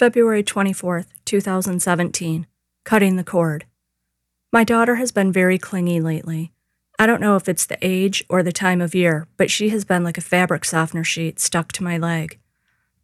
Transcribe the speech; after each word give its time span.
February 0.00 0.42
24th, 0.42 1.08
2017. 1.26 2.46
Cutting 2.84 3.16
the 3.16 3.22
cord. 3.22 3.66
My 4.50 4.64
daughter 4.64 4.94
has 4.94 5.12
been 5.12 5.30
very 5.30 5.58
clingy 5.58 6.00
lately. 6.00 6.52
I 6.98 7.04
don't 7.04 7.20
know 7.20 7.36
if 7.36 7.50
it's 7.50 7.66
the 7.66 7.76
age 7.82 8.24
or 8.30 8.42
the 8.42 8.50
time 8.50 8.80
of 8.80 8.94
year, 8.94 9.28
but 9.36 9.50
she 9.50 9.68
has 9.68 9.84
been 9.84 10.02
like 10.02 10.16
a 10.16 10.22
fabric 10.22 10.64
softener 10.64 11.04
sheet 11.04 11.38
stuck 11.38 11.70
to 11.72 11.84
my 11.84 11.98
leg. 11.98 12.38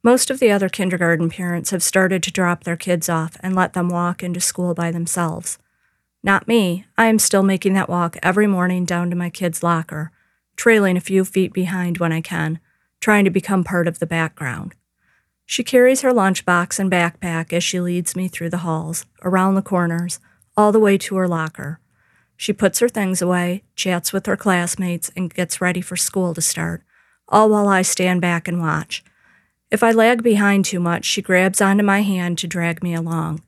Most 0.03 0.31
of 0.31 0.39
the 0.39 0.51
other 0.51 0.71
kindergarten 0.71 1.29
parents 1.29 1.69
have 1.69 1.83
started 1.83 2.23
to 2.23 2.33
drop 2.33 2.65
their 2.65 2.79
kids 2.79 3.11
off 3.11 3.37
and 3.41 3.55
let 3.55 3.75
them 3.75 3.91
walk 3.91 4.23
into 4.23 4.41
school 4.41 4.73
by 4.73 4.91
themselves. 4.91 5.59
Not 6.23 6.49
me. 6.49 6.87
I 6.97 7.09
am 7.09 7.19
still 7.19 7.43
making 7.43 7.75
that 7.75 7.91
walk 7.91 8.17
every 8.23 8.47
morning 8.47 8.87
down 8.87 9.11
to 9.11 9.17
my 9.17 9.29
kid's 9.29 9.63
locker, 9.63 10.13
trailing 10.57 10.97
a 10.97 11.01
few 11.01 11.27
feet 11.27 11.53
behind 11.53 11.99
when 11.99 12.13
I 12.13 12.23
can, 12.23 12.59
trying 13.01 13.27
to 13.27 13.31
become 13.31 13.65
part 13.65 13.87
of 13.87 13.99
the 13.99 14.07
background. 14.07 14.75
She 15.49 15.63
carries 15.63 16.01
her 16.01 16.11
lunchbox 16.11 16.79
and 16.81 16.91
backpack 16.91 17.53
as 17.53 17.63
she 17.63 17.81
leads 17.81 18.17
me 18.17 18.27
through 18.27 18.51
the 18.51 18.59
halls, 18.59 19.07
around 19.23 19.55
the 19.55 19.63
corners, 19.63 20.19
all 20.57 20.73
the 20.73 20.81
way 20.81 20.99
to 20.99 21.17
her 21.17 21.29
locker. 21.29 21.79
She 22.37 22.53
puts 22.53 22.81
her 22.81 22.89
things 22.89 23.23
away, 23.23 23.63
chats 23.77 24.13
with 24.13 24.27
her 24.27 24.37
classmates, 24.37 25.11
and 25.17 25.33
gets 25.33 25.61
ready 25.61 25.81
for 25.81 25.97
school 25.97 26.35
to 26.35 26.41
start, 26.41 26.83
all 27.29 27.49
while 27.49 27.69
I 27.69 27.83
stand 27.83 28.21
back 28.21 28.49
and 28.49 28.61
watch. 28.61 29.05
If 29.71 29.83
I 29.83 29.93
lag 29.93 30.23
behind 30.23 30.65
too 30.65 30.81
much, 30.81 31.05
she 31.05 31.23
grabs 31.23 31.61
onto 31.61 31.85
my 31.85 32.03
hand 32.03 32.39
to 32.39 32.47
drag 32.47 32.83
me 32.83 32.95
along. 32.95 33.43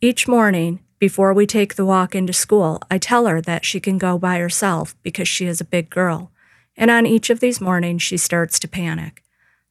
Each 0.00 0.26
morning, 0.26 0.80
before 0.98 1.34
we 1.34 1.46
take 1.46 1.74
the 1.74 1.84
walk 1.84 2.14
into 2.14 2.32
school, 2.32 2.80
I 2.90 2.98
tell 2.98 3.26
her 3.26 3.40
that 3.42 3.64
she 3.64 3.78
can 3.78 3.98
go 3.98 4.18
by 4.18 4.38
herself 4.38 4.94
because 5.02 5.28
she 5.28 5.46
is 5.46 5.60
a 5.60 5.66
big 5.66 5.90
girl. 5.90 6.30
And 6.76 6.90
on 6.90 7.06
each 7.06 7.30
of 7.30 7.40
these 7.40 7.60
mornings, 7.60 8.02
she 8.02 8.16
starts 8.16 8.58
to 8.60 8.68
panic. 8.68 9.23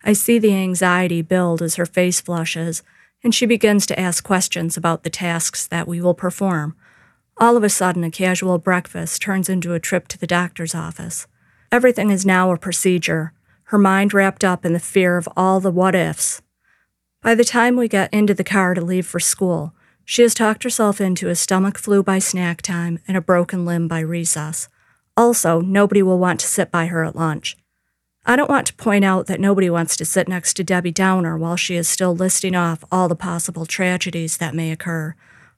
I 0.04 0.14
see 0.14 0.38
the 0.38 0.54
anxiety 0.54 1.22
build 1.22 1.62
as 1.62 1.76
her 1.76 1.86
face 1.86 2.20
flushes, 2.20 2.84
and 3.24 3.34
she 3.34 3.46
begins 3.46 3.86
to 3.86 4.00
ask 4.00 4.24
questions 4.24 4.76
about 4.76 5.04
the 5.04 5.10
tasks 5.10 5.66
that 5.68 5.88
we 5.88 6.02
will 6.02 6.14
perform. 6.14 6.76
All 7.38 7.56
of 7.56 7.64
a 7.64 7.70
sudden, 7.70 8.04
a 8.04 8.12
casual 8.12 8.58
breakfast 8.58 9.22
turns 9.22 9.50
into 9.50 9.74
a 9.74 9.80
trip 9.80 10.08
to 10.10 10.18
the 10.18 10.28
doctor's 10.28 10.76
office. 10.76 11.26
Everything 11.72 12.12
is 12.12 12.26
now 12.26 12.52
a 12.52 12.58
procedure, 12.58 13.34
her 13.66 13.78
mind 13.78 14.14
wrapped 14.14 14.44
up 14.44 14.66
in 14.66 14.74
the 14.74 14.80
fear 14.80 15.18
of 15.18 15.28
all 15.36 15.60
the 15.60 15.72
what 15.72 15.96
ifs. 15.96 16.42
By 17.22 17.34
the 17.34 17.46
time 17.46 17.78
we 17.78 17.88
get 17.88 18.14
into 18.14 18.34
the 18.34 18.44
car 18.44 18.74
to 18.74 18.82
leave 18.82 19.08
for 19.08 19.20
school, 19.20 19.74
she 20.06 20.22
has 20.22 20.34
talked 20.34 20.64
herself 20.64 21.00
into 21.00 21.30
a 21.30 21.36
stomach 21.36 21.78
flu 21.78 22.04
by 22.04 22.20
snack 22.20 22.62
time 22.62 23.00
and 23.08 23.16
a 23.16 23.22
broken 23.22 23.66
limb 23.66 23.88
by 23.88 24.02
recess. 24.02 24.68
Also, 25.16 25.62
nobody 25.62 26.04
will 26.04 26.20
want 26.20 26.42
to 26.42 26.48
sit 26.48 26.70
by 26.70 26.88
her 26.88 27.04
at 27.04 27.16
lunch. 27.16 27.56
I 28.26 28.38
don't 28.38 28.50
want 28.50 28.68
to 28.68 28.74
point 28.76 29.04
out 29.04 29.28
that 29.28 29.42
nobody 29.42 29.70
wants 29.70 29.98
to 29.98 30.06
sit 30.06 30.30
next 30.30 30.54
to 30.54 30.64
Debbie 30.64 30.92
Downer 30.92 31.38
while 31.38 31.58
she 31.58 31.76
is 31.76 31.90
still 31.90 32.16
listing 32.16 32.56
off 32.56 32.86
all 32.90 33.10
the 33.10 33.16
possible 33.16 33.66
tragedies 33.66 34.38
that 34.38 34.56
may 34.56 34.72
occur, 34.72 35.16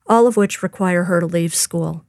all 0.08 0.26
of 0.26 0.36
which 0.36 0.64
require 0.64 1.04
her 1.04 1.20
to 1.20 1.28
leave 1.28 1.54
school. 1.54 2.06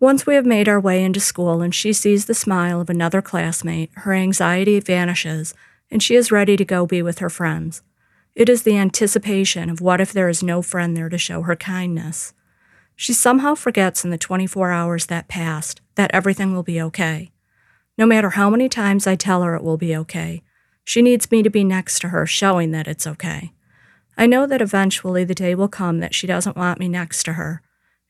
Once 0.00 0.26
we 0.26 0.34
have 0.34 0.46
made 0.46 0.68
our 0.68 0.80
way 0.80 1.04
into 1.04 1.20
school 1.20 1.60
and 1.60 1.74
she 1.74 1.92
sees 1.92 2.24
the 2.24 2.34
smile 2.34 2.80
of 2.80 2.88
another 2.88 3.20
classmate, 3.20 3.90
her 3.96 4.14
anxiety 4.14 4.80
vanishes 4.80 5.54
and 5.90 6.02
she 6.02 6.16
is 6.16 6.32
ready 6.32 6.56
to 6.56 6.64
go 6.64 6.86
be 6.86 7.02
with 7.02 7.18
her 7.18 7.30
friends. 7.30 7.82
It 8.34 8.48
is 8.48 8.62
the 8.62 8.78
anticipation 8.78 9.68
of 9.68 9.80
what 9.80 10.00
if 10.00 10.12
there 10.12 10.28
is 10.28 10.42
no 10.42 10.62
friend 10.62 10.96
there 10.96 11.10
to 11.10 11.18
show 11.18 11.42
her 11.42 11.54
kindness. 11.54 12.32
She 12.96 13.12
somehow 13.12 13.54
forgets 13.54 14.04
in 14.04 14.10
the 14.10 14.18
24 14.18 14.72
hours 14.72 15.06
that 15.06 15.28
passed 15.28 15.82
that 15.96 16.10
everything 16.14 16.54
will 16.54 16.62
be 16.62 16.80
okay. 16.80 17.30
No 17.96 18.06
matter 18.06 18.30
how 18.30 18.50
many 18.50 18.68
times 18.68 19.06
I 19.06 19.16
tell 19.16 19.42
her 19.42 19.54
it 19.54 19.62
will 19.62 19.76
be 19.76 19.96
okay, 19.96 20.42
she 20.84 21.00
needs 21.00 21.30
me 21.30 21.42
to 21.42 21.50
be 21.50 21.64
next 21.64 22.00
to 22.00 22.08
her, 22.08 22.26
showing 22.26 22.70
that 22.72 22.88
it's 22.88 23.06
okay. 23.06 23.52
I 24.16 24.26
know 24.26 24.46
that 24.46 24.60
eventually 24.60 25.24
the 25.24 25.34
day 25.34 25.54
will 25.54 25.68
come 25.68 26.00
that 26.00 26.14
she 26.14 26.26
doesn't 26.26 26.56
want 26.56 26.78
me 26.78 26.88
next 26.88 27.22
to 27.24 27.34
her, 27.34 27.62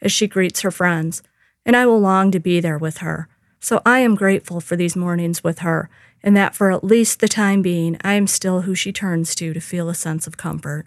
as 0.03 0.13
she 0.13 0.27
greets 0.27 0.63
her 0.63 0.71
friends, 0.71 1.23
and 1.65 1.77
I 1.77 1.87
will 1.87 2.01
long 2.01 2.31
to 2.33 2.41
be 2.41 2.61
there 2.61 2.79
with 2.79 2.99
her. 2.99 3.29
So 3.61 3.81
I 3.87 4.01
am 4.01 4.15
grateful 4.15 4.61
for 4.61 4.77
these 4.77 4.97
mornings 4.97 5.43
with 5.43 5.61
her 5.61 5.89
and 6.25 6.35
that 6.35 6.55
for 6.55 6.73
at 6.73 6.83
least 6.83 7.21
the 7.21 7.29
time 7.29 7.61
being, 7.61 7.99
I 8.03 8.15
am 8.15 8.27
still 8.27 8.63
who 8.63 8.75
she 8.75 8.93
turns 8.93 9.35
to 9.35 9.53
to 9.53 9.61
feel 9.61 9.91
a 9.91 9.95
sense 9.95 10.27
of 10.27 10.39
comfort. 10.39 10.87